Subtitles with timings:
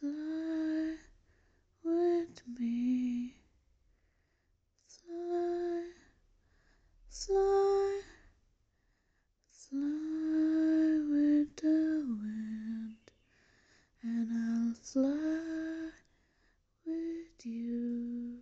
[0.00, 0.96] Fly
[1.84, 3.34] with me.
[4.86, 5.82] Fly,
[7.10, 8.00] fly,
[9.50, 9.78] fly
[11.10, 12.96] with the wind,
[14.02, 15.90] and I'll fly
[16.86, 18.38] with you.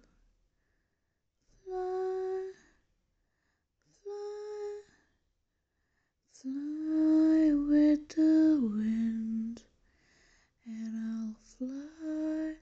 [1.64, 2.52] Fly,
[4.02, 4.82] fly,
[6.32, 9.62] fly with the wind,
[10.66, 12.54] and I'll fly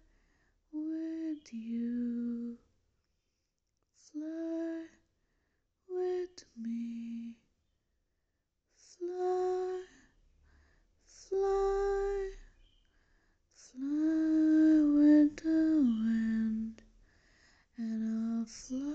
[1.46, 2.56] with you.
[3.96, 4.86] Fly
[5.88, 7.34] with me.
[8.74, 9.82] Fly,
[11.04, 12.30] fly,
[13.54, 16.82] fly with the wind,
[17.76, 18.85] and I'll fly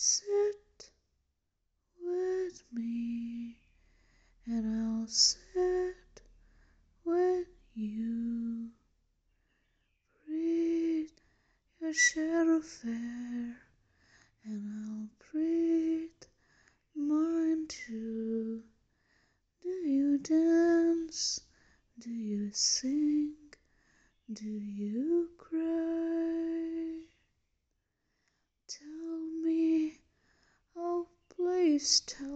[0.00, 0.92] Sit
[2.00, 3.56] with me,
[4.46, 6.22] and I'll sit
[7.04, 8.68] with you.
[10.24, 11.10] Breathe
[11.80, 13.56] your shadow fair,
[14.44, 16.10] and I'll breathe
[16.94, 18.62] mine too.
[19.64, 21.40] Do you dance?
[21.98, 23.34] Do you sing?
[24.32, 26.07] Do you cry?
[31.78, 32.27] Tell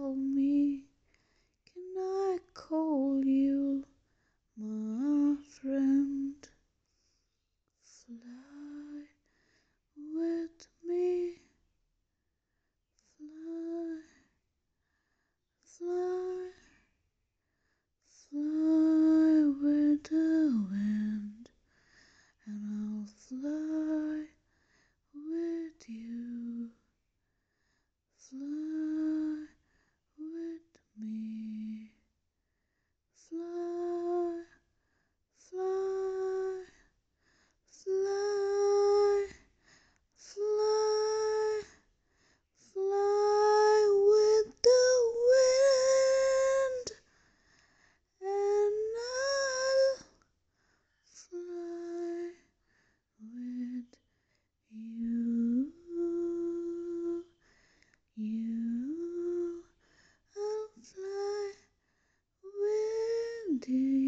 [63.67, 64.02] do